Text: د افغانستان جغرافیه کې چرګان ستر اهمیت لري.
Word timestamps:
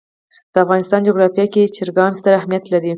د 0.53 0.55
افغانستان 0.63 0.99
جغرافیه 1.07 1.45
کې 1.53 1.71
چرګان 1.75 2.11
ستر 2.19 2.33
اهمیت 2.39 2.63
لري. 2.73 2.89